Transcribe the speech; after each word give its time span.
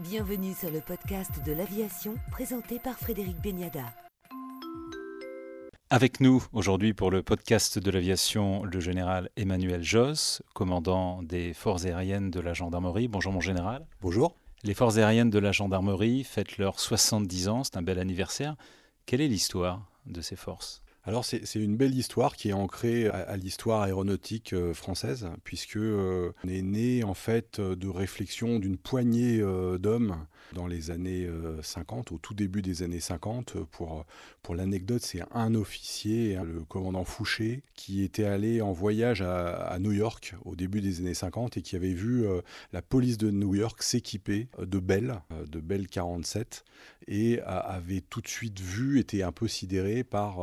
Bienvenue 0.00 0.54
sur 0.54 0.70
le 0.70 0.80
podcast 0.80 1.44
de 1.44 1.50
l'aviation 1.50 2.14
présenté 2.30 2.78
par 2.78 2.96
Frédéric 2.96 3.42
Beniada. 3.42 3.82
Avec 5.90 6.20
nous 6.20 6.46
aujourd'hui 6.52 6.94
pour 6.94 7.10
le 7.10 7.24
podcast 7.24 7.80
de 7.80 7.90
l'aviation, 7.90 8.62
le 8.62 8.78
général 8.78 9.28
Emmanuel 9.36 9.82
Josse, 9.82 10.40
commandant 10.54 11.24
des 11.24 11.52
forces 11.52 11.84
aériennes 11.84 12.30
de 12.30 12.38
la 12.38 12.54
gendarmerie. 12.54 13.08
Bonjour 13.08 13.32
mon 13.32 13.40
général. 13.40 13.88
Bonjour. 14.00 14.36
Les 14.62 14.74
forces 14.74 14.98
aériennes 14.98 15.30
de 15.30 15.40
la 15.40 15.50
gendarmerie 15.50 16.22
fêtent 16.22 16.58
leurs 16.58 16.78
70 16.78 17.48
ans, 17.48 17.64
c'est 17.64 17.76
un 17.76 17.82
bel 17.82 17.98
anniversaire. 17.98 18.54
Quelle 19.04 19.20
est 19.20 19.26
l'histoire 19.26 19.84
de 20.06 20.20
ces 20.20 20.36
forces? 20.36 20.80
Alors 21.04 21.24
c'est 21.24 21.54
une 21.54 21.76
belle 21.76 21.94
histoire 21.94 22.36
qui 22.36 22.50
est 22.50 22.52
ancrée 22.52 23.06
à, 23.06 23.36
l'histoire 23.36 23.82
aéronautique 23.82 24.52
euh, 24.52 24.74
française, 24.74 25.30
puisque 25.42 25.76
euh, 25.76 26.32
on 26.44 26.48
est 26.48 26.60
né 26.60 27.02
en 27.02 27.14
fait 27.14 27.60
de 27.60 27.88
réflexion 27.88 28.58
d'une 28.58 28.76
poignée 28.76 29.40
euh, 29.40 29.78
d'hommes 29.78 30.26
dans 30.52 30.66
les 30.66 30.90
années 30.90 31.28
50, 31.62 32.12
au 32.12 32.18
tout 32.18 32.32
début 32.32 32.62
des 32.62 32.82
années 32.82 33.00
50. 33.00 33.64
Pour, 33.70 34.06
pour 34.42 34.54
l'anecdote, 34.54 35.02
c'est 35.02 35.20
un 35.30 35.54
officier, 35.54 36.36
hein, 36.36 36.44
le 36.44 36.64
commandant 36.64 37.04
Fouché, 37.04 37.62
qui 37.74 38.02
était 38.02 38.24
allé 38.24 38.62
en 38.62 38.72
voyage 38.72 39.20
à, 39.20 39.76
New 39.78 39.92
York 39.92 40.34
au 40.46 40.56
début 40.56 40.80
des 40.80 41.00
années 41.00 41.12
50 41.12 41.58
et 41.58 41.62
qui 41.62 41.76
avait 41.76 41.92
vu 41.92 42.26
la 42.72 42.80
police 42.80 43.18
de 43.18 43.30
New 43.30 43.56
York 43.56 43.82
s'équiper 43.82 44.48
de 44.58 44.78
Bell, 44.78 45.20
de 45.46 45.60
Bell 45.60 45.86
47, 45.86 46.64
et 47.08 47.42
avait 47.42 48.00
tout 48.00 48.22
de 48.22 48.28
suite 48.28 48.58
vu, 48.58 49.00
était 49.00 49.22
un 49.22 49.32
peu 49.32 49.48
sidéré 49.48 50.02
par 50.02 50.38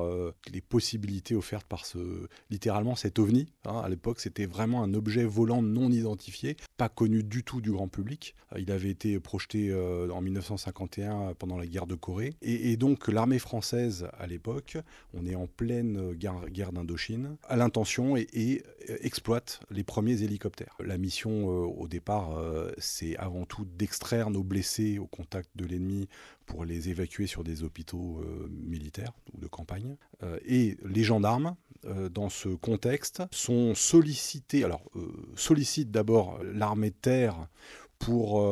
les 0.51 0.61
possibilités 0.61 1.35
offertes 1.35 1.67
par 1.67 1.85
ce, 1.85 2.27
littéralement 2.49 2.95
cet 2.95 3.19
ovni. 3.19 3.47
Hein. 3.65 3.81
à 3.83 3.89
l'époque, 3.89 4.19
c'était 4.19 4.45
vraiment 4.45 4.83
un 4.83 4.93
objet 4.93 5.23
volant 5.23 5.61
non 5.61 5.91
identifié, 5.91 6.57
pas 6.77 6.89
connu 6.89 7.23
du 7.23 7.43
tout 7.43 7.61
du 7.61 7.71
grand 7.71 7.87
public. 7.87 8.35
Euh, 8.53 8.59
il 8.59 8.71
avait 8.71 8.89
été 8.89 9.19
projeté 9.19 9.69
euh, 9.71 10.09
en 10.11 10.21
1951 10.21 11.33
pendant 11.37 11.57
la 11.57 11.65
guerre 11.65 11.87
de 11.87 11.95
Corée. 11.95 12.33
Et, 12.41 12.77
donc, 12.77 13.07
l'armée 13.07 13.39
française, 13.39 14.07
à 14.17 14.27
l'époque, 14.27 14.77
on 15.13 15.25
est 15.25 15.35
en 15.35 15.47
pleine 15.47 16.13
guerre, 16.13 16.71
d'Indochine, 16.71 17.37
a 17.43 17.55
l'intention 17.55 18.17
et, 18.17 18.63
exploite 19.01 19.61
les 19.71 19.83
premiers 19.83 20.21
hélicoptères. 20.23 20.75
La 20.79 20.97
mission, 20.97 21.49
euh, 21.49 21.65
au 21.65 21.87
départ, 21.87 22.39
c'est 22.77 23.15
avant 23.17 23.45
tout 23.45 23.65
d'extraire 23.65 24.29
nos 24.29 24.43
blessés 24.43 24.99
au 24.99 25.07
contact 25.07 25.49
de 25.55 25.65
l'ennemi 25.65 26.07
pour 26.45 26.65
les 26.65 26.89
évacuer 26.89 27.27
sur 27.27 27.43
des 27.43 27.63
hôpitaux 27.63 28.21
euh, 28.21 28.47
militaires 28.49 29.13
ou 29.33 29.39
de 29.39 29.47
campagne. 29.47 29.97
Euh, 30.23 30.39
et 30.45 30.77
les 30.85 31.03
gendarmes, 31.03 31.55
euh, 31.85 32.09
dans 32.09 32.29
ce 32.29 32.49
contexte, 32.49 33.23
sont 33.31 33.75
sollicités, 33.75 34.63
alors 34.63 34.83
sollicitent 35.35 35.91
d'abord 35.91 36.39
l'armée 36.43 36.89
de 36.89 36.95
terre 36.95 37.47
pour, 37.99 38.43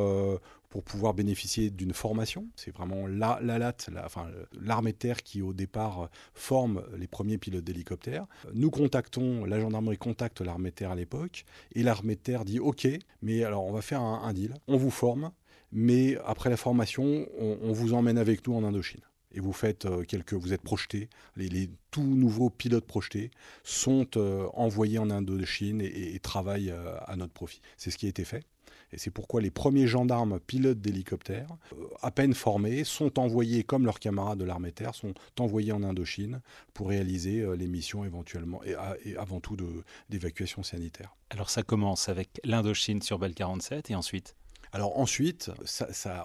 pour 0.70 0.84
pouvoir 0.84 1.14
bénéficier 1.14 1.70
d'une 1.70 1.94
formation. 1.94 2.48
C'est 2.56 2.74
vraiment 2.74 3.08
la, 3.08 3.40
l'armée 3.42 4.94
de 4.94 4.98
terre 4.98 5.22
qui 5.22 5.42
au 5.42 5.54
départ 5.54 6.10
forme 6.34 6.84
les 6.98 7.08
premiers 7.08 7.38
pilotes 7.38 7.64
d'hélicoptères. 7.64 8.26
Nous 8.54 8.72
contactons, 8.72 9.46
la 9.46 9.60
gendarmerie 9.60 9.98
contacte 9.98 10.42
l'armée 10.42 10.70
de 10.70 10.76
terre 10.76 10.92
à 10.92 10.96
l'époque, 10.96 11.46
et 11.76 11.84
l'armée 11.84 12.16
de 12.16 12.22
terre 12.22 12.46
dit 12.46 12.60
OK, 12.60 12.88
mais 13.22 13.44
alors 13.44 13.66
on 13.66 13.74
va 13.74 13.82
faire 13.82 14.02
un 14.02 14.34
deal, 14.34 14.56
on 14.68 14.78
vous 14.78 14.92
forme, 14.92 15.32
mais 15.74 16.18
après 16.26 16.50
la 16.52 16.58
formation, 16.58 17.28
on, 17.40 17.74
vous 17.74 17.94
emmène 17.94 18.20
avec 18.20 18.48
nous 18.48 18.54
en 18.54 18.64
Indochine. 18.64 19.02
Et 19.32 19.40
vous 19.40 19.54
faites 19.54 19.86
euh, 19.86 20.04
quelques, 20.04 20.34
vous 20.34 20.54
êtes 20.54 20.62
projetés. 20.62 21.10
Les, 21.36 21.70
tout 21.90 22.04
nouveaux 22.04 22.52
pilotes 22.52 22.86
projetés 22.86 23.32
sont 23.64 24.08
euh, 24.16 24.48
envoyés 24.54 25.00
en 25.00 25.10
Indochine 25.10 25.82
et, 25.82 26.20
travaillent 26.20 26.70
euh, 26.70 26.96
à 27.08 27.16
notre 27.16 27.34
profit. 27.34 27.60
C'est 27.76 27.90
ce 27.90 27.98
qui 27.98 28.06
a 28.06 28.10
été 28.10 28.24
fait. 28.24 28.46
Et 28.92 29.00
c'est 29.00 29.10
pourquoi 29.10 29.42
les 29.42 29.50
premiers 29.50 29.88
gendarmes 29.88 30.40
pilotes 30.40 30.80
d'hélicoptères, 30.80 31.48
à 32.04 32.12
peine 32.12 32.36
formés, 32.36 32.84
sont 32.84 33.18
envoyés, 33.18 33.64
comme 33.64 33.86
leurs 33.86 34.00
camarades 34.00 34.38
de 34.38 34.46
l'armée 34.46 34.72
terre, 34.72 34.94
sont 34.94 35.16
envoyés 35.40 35.72
en 35.72 35.82
Indochine 35.82 36.42
pour 36.76 36.90
réaliser 36.90 37.44
les 37.58 37.68
missions 37.68 38.06
éventuellement, 38.06 38.64
et, 38.64 38.76
et 39.04 39.18
avant 39.18 39.40
tout 39.40 39.58
d'évacuation 40.10 40.62
sanitaire. 40.62 41.16
Alors 41.32 41.50
ça 41.50 41.64
commence 41.64 42.08
avec 42.08 42.40
l'Indochine 42.44 43.02
sur 43.02 43.18
Bell 43.18 43.34
47 43.34 43.90
et 43.90 43.96
ensuite 43.96 44.36
alors 44.74 44.98
ensuite, 44.98 45.52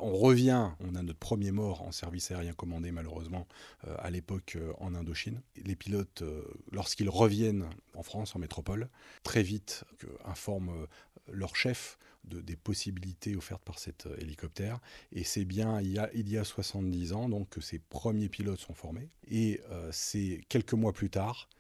on 0.00 0.16
revient, 0.16 0.70
on 0.81 0.94
a 0.94 1.03
notre 1.03 1.19
premier 1.19 1.53
mort 1.53 1.82
en 1.82 1.92
service 1.92 2.31
aérien 2.31 2.54
commandé 2.54 2.92
malheureusement 2.92 3.47
euh, 3.86 3.94
à 3.98 4.10
l'époque 4.10 4.56
euh, 4.56 4.72
en 4.78 4.94
Indochine. 4.94 5.42
Les 5.66 5.76
pilotes, 5.76 6.22
euh, 6.22 6.42
lorsqu'ils 6.72 7.10
reviennent 7.10 7.69
en 7.94 8.03
France, 8.03 8.34
en 8.34 8.38
métropole, 8.38 8.88
très 9.22 9.42
vite 9.42 9.84
informent 10.25 10.87
leur 11.31 11.56
chef 11.56 11.98
de, 12.25 12.41
des 12.41 12.56
possibilités 12.56 13.37
offertes 13.37 13.62
par 13.62 13.78
cet 13.78 14.08
hélicoptère. 14.16 14.81
Et 15.12 15.25
c'est 15.25 15.44
bien 15.44 15.82
il 15.82 15.92
y, 15.92 15.98
a, 15.98 16.08
il 16.14 16.31
y 16.31 16.38
a 16.38 16.44
70 16.44 17.12
ans 17.12 17.28
donc, 17.28 17.50
que 17.50 17.60
ces 17.60 17.78
premiers 17.78 18.31
pilotes 18.31 18.60
sont 18.60 18.72
formés. 18.72 19.10
Et 19.31 19.60
c'est 19.91 20.41
quelques 20.48 20.72
mois 20.72 20.94
plus 20.94 21.10
tard 21.10 21.50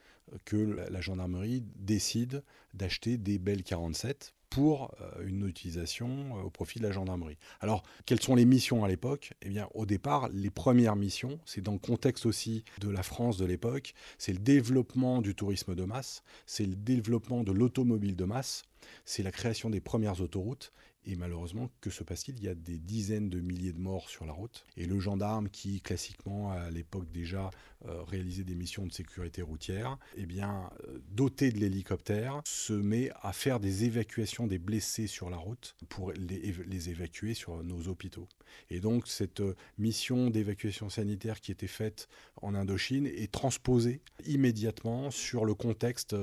que 0.46 0.56
la 0.56 1.00
gendarmerie 1.02 1.64
décide 1.76 2.42
d'acheter 2.72 3.18
des 3.18 3.38
Bell 3.38 3.62
47 3.62 4.32
pour 4.50 4.94
euh, 5.00 5.26
une 5.26 5.46
utilisation 5.46 6.38
euh, 6.38 6.42
au 6.42 6.50
profit 6.50 6.78
de 6.78 6.84
la 6.84 6.92
gendarmerie. 6.92 7.38
Alors, 7.60 7.82
quelles 8.06 8.20
sont 8.20 8.34
les 8.34 8.44
missions 8.44 8.84
à 8.84 8.88
l'époque? 8.88 9.32
Eh 9.42 9.48
bien, 9.48 9.68
au 9.74 9.86
départ, 9.86 10.28
les 10.28 10.50
premières 10.50 10.96
missions, 10.96 11.38
c'est 11.44 11.60
dans 11.60 11.72
le 11.72 11.78
contexte 11.78 12.26
aussi 12.26 12.64
de 12.80 12.88
la 12.88 13.02
France 13.02 13.36
de 13.38 13.44
l'époque, 13.44 13.94
c'est 14.18 14.32
le 14.32 14.38
développement 14.38 15.22
du 15.22 15.34
tourisme 15.34 15.74
de 15.74 15.84
masse, 15.84 16.22
c'est 16.46 16.66
le 16.66 16.76
développement 16.76 17.44
de 17.44 17.52
l'automobile 17.52 18.16
de 18.16 18.24
masse, 18.24 18.62
c'est 19.04 19.22
la 19.22 19.32
création 19.32 19.70
des 19.70 19.80
premières 19.80 20.20
autoroutes 20.20 20.72
et 21.08 21.16
malheureusement, 21.16 21.70
que 21.80 21.88
se 21.88 22.04
passe-t-il? 22.04 22.36
Il 22.38 22.44
y 22.44 22.48
a 22.48 22.54
des 22.54 22.78
dizaines 22.78 23.30
de 23.30 23.40
milliers 23.40 23.72
de 23.72 23.78
morts 23.78 24.10
sur 24.10 24.26
la 24.26 24.32
route. 24.32 24.66
Et 24.76 24.84
le 24.84 25.00
gendarme 25.00 25.48
qui, 25.48 25.80
classiquement, 25.80 26.50
à 26.52 26.70
l'époque 26.70 27.10
déjà, 27.10 27.50
euh, 27.86 28.02
réalisait 28.02 28.42
des 28.42 28.56
missions 28.56 28.84
de 28.86 28.92
sécurité 28.92 29.40
routière, 29.40 29.98
eh 30.16 30.26
bien, 30.26 30.68
euh, 30.88 30.98
doté 31.12 31.52
de 31.52 31.58
l'hélicoptère, 31.60 32.42
se 32.44 32.72
met 32.72 33.10
à 33.22 33.32
faire 33.32 33.60
des 33.60 33.84
évacuations 33.84 34.48
des 34.48 34.58
blessés 34.58 35.06
sur 35.06 35.30
la 35.30 35.36
route 35.36 35.76
pour 35.88 36.10
les, 36.10 36.90
évacuer 36.90 37.34
sur 37.34 37.62
nos 37.62 37.86
hôpitaux. 37.86 38.26
Et 38.68 38.80
donc, 38.80 39.06
cette 39.06 39.40
euh, 39.40 39.54
mission 39.78 40.28
d'évacuation 40.28 40.90
sanitaire 40.90 41.40
qui 41.40 41.52
était 41.52 41.68
faite 41.68 42.08
en 42.42 42.56
Indochine 42.56 43.06
est 43.06 43.30
transposée 43.30 44.00
immédiatement 44.26 45.12
sur 45.12 45.44
le 45.44 45.54
contexte 45.54 46.16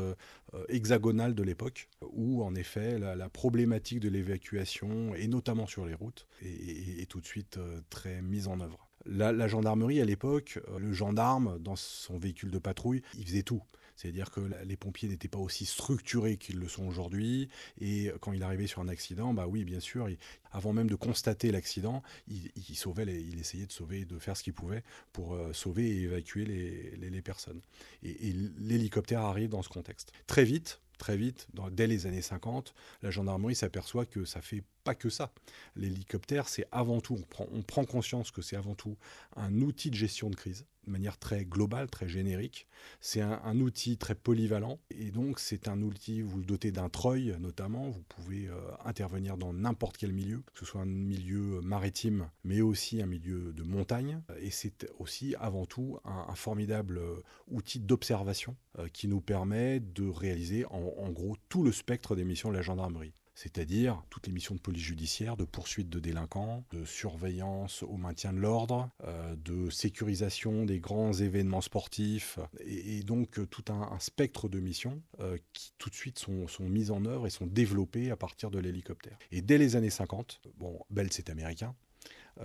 hexagonal 0.70 1.36
de 1.36 1.44
l'époque, 1.44 1.90
où, 2.02 2.44
en 2.44 2.54
effet, 2.56 3.00
la 3.00 3.30
problématique 3.30 4.00
de 4.00 4.10
l'évacuation 4.10 5.16
et 5.16 5.28
notamment 5.28 5.68
sur 5.68 5.86
les 5.86 5.94
routes, 5.94 6.28
et, 6.42 7.06
tout 7.08 7.22
de 7.22 7.26
suite 7.26 7.60
très 7.90 8.22
mise 8.22 8.48
en 8.48 8.60
œuvre. 8.60 8.90
La, 9.06 9.48
gendarmerie, 9.48 10.02
à 10.02 10.06
l'époque, 10.06 10.60
euh, 10.70 10.80
le 10.80 10.94
gendarme, 10.94 11.60
dans 11.60 11.76
son 11.76 12.18
véhicule 12.18 12.52
de 12.52 12.60
patrouille, 12.60 13.02
il 13.18 13.26
faisait 13.26 13.44
tout. 13.44 13.62
C'est-à-dire 13.96 14.30
que 14.30 14.42
les 14.66 14.76
pompiers 14.76 15.08
n'étaient 15.08 15.30
pas 15.30 15.40
aussi 15.40 15.66
structurés 15.66 16.36
qu'ils 16.36 16.60
le 16.60 16.68
sont 16.68 16.86
aujourd'hui. 16.86 17.48
Et 17.80 18.12
quand 18.20 18.34
il 18.34 18.44
arrivait 18.44 18.68
sur 18.68 18.82
un 18.82 18.90
accident, 18.90 19.34
bah 19.34 19.48
oui, 19.48 19.64
bien 19.64 19.80
sûr, 19.80 20.10
avant 20.52 20.74
même 20.74 20.90
de 20.90 20.96
constater 20.96 21.50
l'accident, 21.52 22.04
il, 22.28 22.76
sauvait, 22.76 23.06
il 23.06 23.40
essayait 23.40 23.68
de 23.68 23.72
sauver, 23.72 24.04
de 24.04 24.20
faire 24.20 24.36
ce 24.36 24.44
qu'il 24.44 24.54
pouvait 24.54 24.84
pour 25.14 25.34
euh, 25.34 25.54
sauver 25.54 25.88
et 25.88 26.02
évacuer 26.02 26.44
les, 26.44 27.22
personnes. 27.22 27.62
et 28.04 28.34
l'hélicoptère 28.60 29.22
arrive 29.22 29.50
dans 29.50 29.62
ce 29.62 29.70
contexte. 29.70 30.12
Très 30.28 30.44
vite, 30.44 30.82
très 30.98 31.18
vite, 31.18 31.48
dès 31.72 31.88
les 31.88 32.08
années 32.08 32.22
50, 32.22 32.74
la 33.02 33.12
gendarmerie 33.12 33.56
s'aperçoit 33.56 34.06
que 34.06 34.26
ça 34.26 34.42
fait 34.42 34.64
pas 34.86 34.96
que 34.96 35.10
ça. 35.10 35.34
L'hélicoptère, 35.76 36.48
c'est 36.48 36.68
avant 36.72 37.02
tout, 37.02 37.20
on 37.52 37.62
prend, 37.64 37.84
conscience 37.84 38.32
que 38.32 38.42
c'est 38.42 38.56
avant 38.56 38.76
tout 38.76 38.96
un 39.36 39.54
outil 39.62 39.90
de 39.90 39.96
gestion 39.96 40.30
de 40.30 40.36
crise, 40.36 40.66
de 40.86 40.92
manière 40.92 41.18
très 41.18 41.44
globale, 41.44 41.90
très 41.90 42.08
générique. 42.08 42.68
C'est 43.02 43.22
un, 43.22 43.60
outil 43.60 43.98
très 43.98 44.16
polyvalent, 44.16 44.80
et 44.92 45.12
donc 45.12 45.40
c'est 45.40 45.68
un 45.68 45.82
outil, 45.82 46.22
vous 46.22 46.38
le 46.38 46.46
dotez 46.46 46.72
d'un 46.72 46.90
treuil 46.90 47.36
notamment, 47.40 47.90
vous 47.90 48.04
pouvez 48.04 48.48
euh, 48.48 48.60
intervenir 48.86 49.38
dans 49.38 49.54
n'importe 49.54 49.98
quel 49.98 50.14
milieu, 50.14 50.44
que 50.54 50.60
ce 50.60 50.66
soit 50.66 50.82
un 50.82 50.86
milieu 50.86 51.62
maritime, 51.62 52.30
mais 52.44 52.62
aussi 52.62 53.02
un 53.02 53.08
milieu 53.08 53.54
de 53.54 53.64
montagne, 53.64 54.22
et 54.40 54.52
c'est 54.52 54.88
aussi 55.00 55.36
avant 55.40 55.66
tout 55.66 55.98
un, 56.06 56.36
formidable 56.36 57.00
euh, 57.00 57.16
outil 57.48 57.80
d'observation 57.80 58.56
euh, 58.78 58.88
qui 58.90 59.08
nous 59.08 59.22
permet 59.22 59.80
de 59.80 60.08
réaliser 60.08 60.66
en 60.66 60.85
gros 61.12 61.36
tout 61.50 61.64
le 61.64 61.72
spectre 61.72 62.16
des 62.16 62.24
missions 62.24 62.50
de 62.50 62.56
la 62.56 62.62
gendarmerie 62.62 63.14
c'est-à-dire 63.36 64.02
toutes 64.10 64.28
les 64.28 64.34
missions 64.34 64.56
de 64.56 64.60
police 64.60 64.82
judiciaire, 64.82 65.36
de 65.36 65.44
poursuite 65.44 65.90
de 65.90 66.00
délinquants, 66.00 66.64
de 66.72 66.86
surveillance 66.86 67.84
au 67.84 67.98
maintien 67.98 68.34
de 68.34 68.40
l'ordre, 68.40 68.90
euh, 69.04 69.36
de 69.36 69.70
sécurisation 69.70 70.66
des 70.66 70.80
grands 70.80 71.14
événements 71.14 71.62
sportifs, 71.62 72.40
et, 72.66 73.04
donc 73.04 73.38
euh, 73.38 73.46
tout 73.46 73.66
un, 73.72 74.00
spectre 74.00 74.48
de 74.48 74.60
missions 74.60 75.02
euh, 75.20 75.38
qui 75.54 75.74
tout 75.78 75.90
de 75.90 75.96
suite 75.96 76.18
sont, 76.18 76.48
mises 76.62 76.92
en 76.92 77.06
œuvre 77.06 77.28
et 77.28 77.30
sont 77.30 77.46
développées 77.46 78.10
à 78.10 78.16
partir 78.16 78.50
de 78.50 78.60
l'hélicoptère. 78.60 79.18
Et 79.32 79.42
dès 79.42 79.58
les 79.58 79.76
années 79.76 79.90
50, 79.90 80.42
bon, 80.58 80.80
Bell 80.90 81.12
c'est 81.12 81.30
américain, 81.30 81.76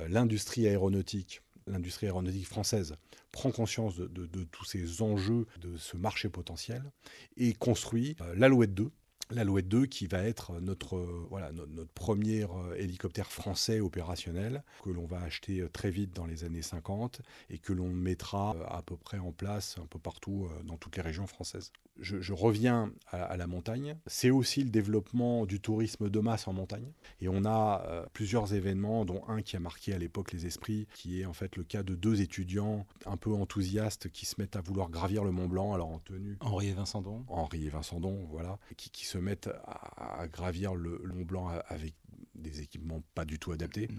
l'industrie 0.09 0.67
aéronautique 0.67 1.43
l'industrie 1.71 2.07
aéronautique 2.07 2.47
française 2.47 2.97
prend 3.33 3.51
conscience 3.51 3.97
de, 3.97 4.45
tous 4.45 4.65
ces 4.65 5.03
enjeux, 5.03 5.47
de 5.61 5.77
ce 5.77 5.97
marché 5.97 6.29
potentiel, 6.29 6.83
et 7.37 7.53
construit 7.53 8.17
l'Alouette 8.35 8.75
2, 8.75 8.91
l'Alouette 9.31 9.69
2 9.69 9.87
qui 9.87 10.07
va 10.07 10.25
être 10.25 10.61
notre, 10.61 11.29
notre, 11.53 11.93
premier 11.95 12.47
hélicoptère 12.77 13.31
français 13.31 13.81
opérationnel 13.81 14.65
que 14.83 14.91
l'on 14.91 15.07
va 15.07 15.21
acheter 15.21 15.65
très 15.73 15.91
vite 15.91 16.13
dans 16.13 16.27
les 16.27 16.45
années 16.45 16.63
50 16.63 17.21
et 17.49 17.59
que 17.59 17.73
l'on 17.73 17.89
mettra 17.89 18.57
à 18.69 18.83
peu 18.83 18.97
près 18.97 19.19
en 19.19 19.33
place 19.33 19.77
un 19.81 19.87
peu 19.87 19.99
partout 19.99 20.49
dans 20.65 20.77
toutes 20.77 20.97
les 20.97 21.03
régions 21.03 21.29
françaises. 21.29 21.73
Je, 22.01 22.33
reviens 22.33 22.93
à, 23.09 23.37
la 23.37 23.47
montagne. 23.47 23.97
C'est 24.07 24.31
aussi 24.31 24.65
le 24.65 24.71
développement 24.71 25.47
du 25.47 25.61
tourisme 25.61 26.09
de 26.09 26.21
masse 26.21 26.49
en 26.49 26.53
montagne. 26.53 26.93
Et 27.21 27.29
on 27.29 27.45
a 27.45 28.07
plusieurs 28.13 28.55
événements, 28.55 29.05
dont 29.05 29.23
un 29.29 29.43
qui 29.43 29.57
a 29.57 29.61
marqué 29.61 29.93
à 29.93 29.99
l'époque 29.99 30.33
les 30.33 30.47
esprits, 30.47 30.87
qui 30.95 31.21
est 31.21 31.27
en 31.27 31.33
fait 31.33 31.57
le 31.57 31.65
cas 31.65 31.83
de 31.83 31.95
deux 31.95 32.21
étudiants 32.21 32.87
un 33.07 33.17
peu 33.17 33.33
enthousiastes 33.33 34.11
qui 34.11 34.27
se 34.27 34.37
mettent 34.39 34.57
à 34.57 34.61
vouloir 34.61 34.91
gravir 34.91 35.25
le 35.25 35.31
Mont 35.31 35.49
Blanc, 35.49 35.75
alors 35.75 35.89
en 35.89 35.99
tenue. 35.99 36.37
Henri 36.41 36.69
et 36.69 36.73
Vincent 36.73 37.03
Don. 37.03 37.25
Henri 37.29 37.67
et 37.67 37.71
Vincent 37.71 38.01
Don, 38.01 38.27
voilà, 38.31 38.59
qui, 38.77 38.91
qui 38.91 39.05
se 39.05 39.19
mettent 39.19 39.51
à, 39.67 40.27
gravir 40.29 40.75
le, 40.75 41.01
Mont 41.05 41.25
Blanc 41.25 41.49
avec 41.69 41.95
des 42.35 42.61
équipements 42.61 43.03
pas 43.15 43.25
du 43.25 43.39
tout 43.39 43.53
adaptés. 43.53 43.89
Mm. 43.89 43.99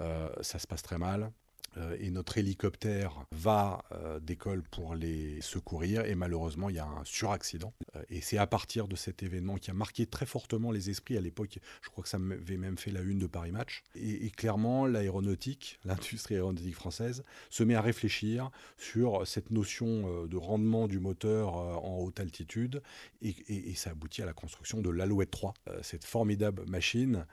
Euh, 0.00 0.28
ça 0.42 0.58
se 0.58 0.66
passe 0.66 0.82
très 0.82 0.98
mal. 0.98 1.32
Euh, 1.76 1.96
et 2.00 2.10
notre 2.10 2.38
hélicoptère 2.38 3.24
va 3.32 3.84
euh, 3.92 4.18
d'école 4.20 4.62
pour 4.62 4.94
les 4.94 5.40
secourir. 5.40 6.04
Et 6.04 6.14
malheureusement 6.14 6.68
il 6.68 6.76
y 6.76 6.80
a 6.80 6.86
un 6.86 7.04
suraccident 7.04 7.72
et 8.08 8.20
c'est 8.20 8.38
à 8.38 8.46
partir 8.46 8.88
de 8.88 8.96
cet 8.96 9.22
événement 9.22 9.56
qui 9.56 9.70
a 9.70 9.74
marqué 9.74 10.06
très 10.06 10.26
fortement 10.26 10.70
les 10.70 10.90
esprits 10.90 11.16
à 11.16 11.20
l'époque. 11.20 11.58
Je 11.82 11.88
crois 11.88 12.02
que 12.02 12.08
ça 12.08 12.18
avait 12.18 12.56
même 12.56 12.78
fait 12.78 12.90
la 12.90 13.00
une 13.00 13.18
de 13.18 13.26
Paris 13.26 13.52
Match. 13.52 13.82
Et, 13.94 14.30
clairement 14.30 14.86
l'aéronautique 14.86 15.78
l'industrie 15.84 16.36
aéronautique 16.36 16.74
française 16.74 17.24
se 17.50 17.64
met 17.64 17.74
à 17.74 17.80
réfléchir 17.80 18.50
sur 18.78 19.26
cette 19.26 19.50
notion 19.50 20.26
de 20.26 20.36
rendement 20.36 20.88
du 20.88 21.00
moteur 21.00 21.54
en 21.54 21.98
haute 21.98 22.20
altitude. 22.20 22.82
Et, 23.22 23.34
et, 23.48 23.74
ça 23.74 23.90
aboutit 23.90 24.22
à 24.22 24.26
la 24.26 24.32
construction 24.32 24.80
de 24.80 24.90
l'Alouette 24.90 25.30
3 25.30 25.54
cette 25.82 26.04
formidable 26.04 26.64
machine 26.66 27.26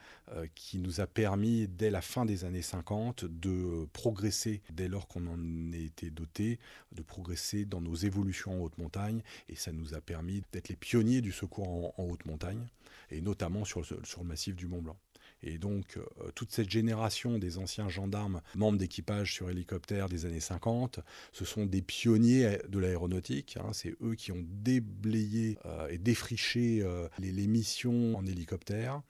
qui 0.56 0.80
nous 0.80 1.02
a 1.02 1.08
permis 1.08 1.68
dès 1.68 1.90
la 1.90 2.02
fin 2.02 2.26
des 2.26 2.46
années 2.46 2.62
50 2.62 3.26
de 3.26 3.88
progresser 3.94 4.62
dès 4.72 4.88
lors 4.88 5.08
qu'on 5.08 5.28
en 5.28 5.72
été 5.72 6.10
doté, 6.10 6.60
de 6.92 7.02
progresser 7.02 7.66
dans 7.66 7.82
nos 7.82 7.96
évolutions 7.96 8.60
en 8.60 8.66
haute 8.66 8.78
montagne, 8.78 9.22
et 9.50 9.56
ça 9.56 9.72
nous 9.72 9.94
a 9.94 10.02
permis 10.02 10.44
d'être 10.52 10.70
les 10.70 10.76
pionniers 10.76 11.22
du 11.22 11.32
secours 11.32 11.94
en, 12.00 12.04
haute 12.04 12.26
montagne, 12.26 12.68
et 13.10 13.22
notamment 13.22 13.66
sur 13.66 13.82
le, 13.82 14.24
massif 14.24 14.56
du 14.56 14.68
Mont 14.68 14.82
Blanc. 14.82 14.98
Et 15.44 15.58
donc, 15.58 15.98
euh, 15.98 16.32
toute 16.36 16.52
cette 16.52 16.70
génération 16.70 17.38
des 17.38 17.58
anciens 17.58 17.90
gendarmes, 17.90 18.42
membres 18.56 18.78
d'équipage 18.78 19.34
sur 19.34 19.50
hélicoptère 19.50 20.10
des 20.10 20.26
années 20.26 20.40
50, 20.40 21.00
ce 21.32 21.46
sont 21.46 21.66
des 21.66 21.82
pionniers 21.82 22.58
de 22.68 22.80
l'aéronautique. 22.80 23.58
Hein. 23.58 23.72
c'est 23.74 23.96
eux 24.02 24.16
qui 24.16 24.32
ont 24.32 24.44
déblayé 24.48 25.58
euh, 25.66 25.88
et 25.90 25.98
défriché 25.98 26.82
euh, 26.82 27.08
les, 27.20 27.48
missions 27.48 28.18
en 28.18 28.26
hélicoptère, 28.26 29.02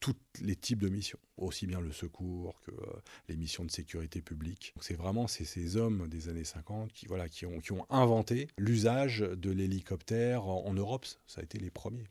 tous 0.00 0.16
les 0.40 0.56
types 0.56 0.80
de 0.80 0.88
missions, 0.88 1.18
aussi 1.36 1.66
bien 1.66 1.80
le 1.80 1.92
secours 1.92 2.58
que 2.62 2.72
les 3.28 3.36
missions 3.36 3.64
de 3.64 3.70
sécurité 3.70 4.22
publique. 4.22 4.74
C'est 4.80 4.96
vraiment 4.96 5.28
ces 5.28 5.76
hommes 5.76 6.08
des 6.08 6.28
années 6.30 6.44
50 6.44 6.90
qui, 6.92 7.06
voilà, 7.06 7.28
qui, 7.28 7.44
ont, 7.44 7.60
qui 7.60 7.72
ont 7.72 7.86
inventé 7.90 8.48
l'usage 8.56 9.20
de 9.20 9.50
l'hélicoptère 9.50 10.46
en 10.46 10.72
Europe. 10.72 11.04
Ça 11.26 11.42
a 11.42 11.44
été 11.44 11.58
les 11.58 11.70
premiers. 11.70 12.08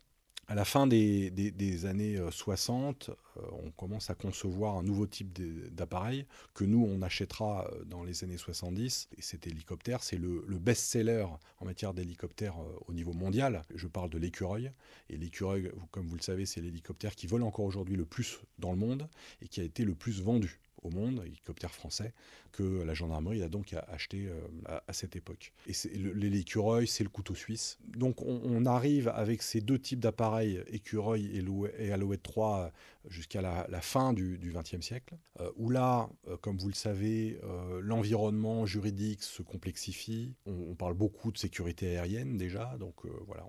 À 0.50 0.56
la 0.56 0.64
fin 0.64 0.88
des, 0.88 1.86
années 1.86 2.18
60, 2.32 3.10
euh, 3.10 3.14
euh, 3.36 3.42
on 3.66 3.70
commence 3.72 4.10
à 4.10 4.16
concevoir 4.16 4.78
un 4.78 4.84
nouveau 4.84 5.06
type 5.06 5.38
d'appareil 5.76 6.26
que 6.54 6.64
nous, 6.64 6.88
on 6.90 7.02
achètera 7.02 7.70
euh, 7.70 7.84
dans 7.84 8.02
les 8.02 8.24
années 8.24 8.38
70. 8.38 9.10
Et 9.18 9.22
cet 9.22 9.46
hélicoptère, 9.46 10.04
c'est 10.04 10.16
le, 10.16 10.40
best-seller 10.58 11.26
en 11.60 11.66
matière 11.66 11.94
d'hélicoptère 11.94 12.56
au 12.88 12.94
niveau 12.94 13.12
mondial. 13.12 13.64
Je 13.76 13.88
parle 13.88 14.10
de 14.10 14.18
l'écureuil. 14.18 14.72
Et 15.10 15.18
l'écureuil, 15.18 15.70
comme 15.92 16.08
vous 16.08 16.16
le 16.16 16.22
savez, 16.22 16.46
c'est 16.46 16.62
l'hélicoptère 16.62 17.14
qui 17.16 17.28
vole 17.28 17.44
encore 17.44 17.66
aujourd'hui 17.66 17.98
le 17.98 18.06
plus 18.06 18.40
dans 18.58 18.72
le 18.72 18.78
monde 18.78 19.10
et 19.42 19.50
qui 19.50 19.60
a 19.60 19.64
été 19.64 19.84
le 19.84 19.96
plus 19.96 20.22
vendu 20.22 20.62
au 20.88 20.96
monde, 20.96 21.22
hélicoptère 21.26 21.74
français, 21.74 22.14
que 22.52 22.84
la 22.84 22.94
gendarmerie 22.94 23.44
a 23.44 23.50
donc 23.50 23.76
acheté 23.90 24.28
euh, 24.28 24.80
à, 24.88 24.94
cette 24.94 25.16
époque. 25.16 25.54
Et 25.68 25.74
l'écureuil, 25.96 26.88
c'est 26.88 27.04
le 27.04 27.10
couteau 27.10 27.36
suisse. 27.36 27.78
Donc 27.88 28.22
on, 28.22 28.66
arrive 28.66 29.08
avec 29.10 29.44
ces 29.44 29.62
deux 29.62 29.80
types 29.80 30.00
d'appareils, 30.00 30.62
écureuil 30.68 31.38
et, 31.78 31.92
Alouette 31.92 32.24
3, 32.24 32.72
jusqu'à 33.08 33.42
la, 33.42 33.82
fin 33.82 34.14
du 34.14 34.52
XXe 34.54 34.86
siècle, 34.86 35.16
euh, 35.40 35.52
où 35.56 35.70
là, 35.70 36.10
euh, 36.28 36.36
comme 36.38 36.58
vous 36.58 36.68
le 36.68 36.74
savez, 36.74 37.40
l'environnement 37.82 38.66
juridique 38.66 39.24
se 39.24 39.42
complexifie. 39.42 40.34
On, 40.46 40.76
parle 40.76 40.94
beaucoup 40.94 41.32
de 41.32 41.38
sécurité 41.38 41.98
aérienne 41.98 42.38
déjà, 42.38 42.76
donc 42.80 43.06
voilà, 43.26 43.44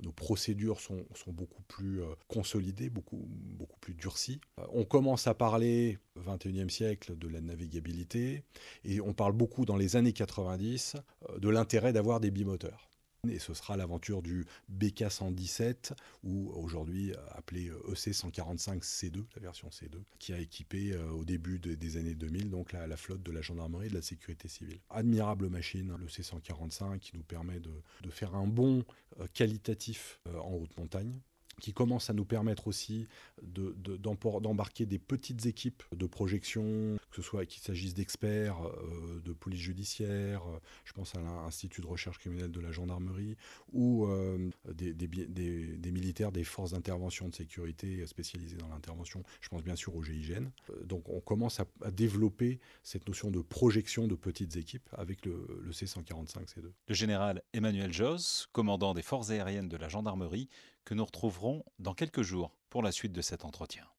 nos 0.00 0.12
procédures 0.12 0.80
sont, 0.80 1.04
sont 1.14 1.32
beaucoup 1.32 1.62
plus 1.62 2.00
consolidées, 2.28 2.90
beaucoup, 2.90 3.24
beaucoup 3.26 3.78
plus 3.80 3.94
durcies. 3.94 4.40
on 4.72 4.84
commence 4.84 5.26
à 5.26 5.34
parler, 5.34 5.98
21e 6.20 6.68
siècle, 6.68 7.16
de 7.16 7.28
la 7.28 7.40
navigabilité, 7.40 8.44
et 8.84 9.00
on 9.00 9.12
parle 9.12 9.32
beaucoup 9.32 9.64
dans 9.64 9.76
les 9.76 9.96
années 9.96 10.12
90 10.12 10.96
euh, 11.28 11.38
de 11.38 11.48
l'intérêt 11.48 11.92
d'avoir 11.92 12.20
des 12.20 12.30
bimoteurs. 12.30 12.88
Et 13.28 13.38
ce 13.38 13.52
sera 13.52 13.76
l'aventure 13.76 14.22
du 14.22 14.46
BK-117, 14.72 15.92
ou 16.24 16.50
aujourd'hui 16.54 17.12
euh, 17.12 17.16
appelé 17.32 17.70
EC 17.90 18.14
145 18.14 18.82
C2, 18.82 19.24
la 19.36 19.42
version 19.42 19.68
C2, 19.68 19.98
qui 20.18 20.32
a 20.32 20.38
équipé 20.38 20.92
euh, 20.92 21.10
au 21.10 21.24
début 21.24 21.58
des 21.58 21.96
années 21.98 22.14
2000 22.14 22.50
donc 22.50 22.72
la, 22.72 22.96
flotte 22.96 23.22
de 23.22 23.32
la 23.32 23.42
gendarmerie 23.42 23.86
et 23.86 23.90
de 23.90 23.94
la 23.94 24.02
sécurité 24.02 24.48
civile. 24.48 24.80
Admirable 24.88 25.48
machine, 25.48 25.94
le 25.98 26.06
C145, 26.06 26.98
qui 26.98 27.16
nous 27.16 27.22
permet 27.22 27.60
de, 27.60 27.72
de 28.02 28.10
faire 28.10 28.34
un 28.34 28.46
bond 28.46 28.84
qualitatif 29.34 30.20
en 30.34 30.54
haute 30.54 30.76
montagne 30.78 31.20
qui 31.60 31.72
commence 31.72 32.10
à 32.10 32.12
nous 32.12 32.24
permettre 32.24 32.66
aussi 32.66 33.06
d'embarquer 33.42 34.86
de, 34.86 34.90
des 34.90 34.98
petites 34.98 35.46
équipes 35.46 35.82
de 35.94 36.06
projection, 36.06 36.98
que 37.10 37.16
ce 37.16 37.22
soit 37.22 37.46
qu'il 37.46 37.62
s'agisse 37.62 37.94
d'experts, 37.94 38.56
euh, 38.66 39.20
de 39.24 39.32
police 39.32 39.60
judiciaire, 39.60 40.42
euh, 40.48 40.58
je 40.84 40.92
pense 40.92 41.14
à 41.14 41.20
l'Institut 41.20 41.80
de 41.80 41.86
recherche 41.86 42.18
criminelle 42.18 42.50
de 42.50 42.60
la 42.60 42.72
gendarmerie, 42.72 43.36
ou 43.72 44.06
euh, 44.06 44.50
des, 44.72 45.92
militaires 45.92 46.32
des 46.32 46.44
forces 46.44 46.72
d'intervention 46.72 47.28
de 47.28 47.34
sécurité 47.34 48.06
spécialisées 48.06 48.56
dans 48.56 48.68
l'intervention, 48.68 49.22
je 49.40 49.48
pense 49.48 49.62
bien 49.62 49.76
sûr 49.76 49.94
au 49.94 50.02
GIGN. 50.02 50.50
donc 50.84 51.08
on 51.08 51.20
commence 51.20 51.60
à, 51.60 51.66
développer 51.90 52.60
cette 52.82 53.06
notion 53.06 53.30
de 53.30 53.40
projection 53.40 54.06
de 54.06 54.14
petites 54.14 54.56
équipes 54.56 54.88
avec 54.92 55.26
le, 55.26 55.46
le 55.60 55.72
C-145C2. 55.72 56.70
Le 56.88 56.94
général 56.94 57.42
Emmanuel 57.52 57.92
Joss, 57.92 58.48
commandant 58.52 58.94
des 58.94 59.02
forces 59.02 59.30
aériennes 59.30 59.68
de 59.68 59.76
la 59.76 59.88
gendarmerie, 59.88 60.48
que 60.90 60.94
nous 60.96 61.04
retrouverons 61.04 61.64
dans 61.78 61.94
quelques 61.94 62.22
jours 62.22 62.50
pour 62.68 62.82
la 62.82 62.90
suite 62.90 63.12
de 63.12 63.22
cet 63.22 63.44
entretien. 63.44 63.84